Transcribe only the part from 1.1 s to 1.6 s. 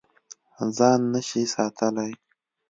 نه شې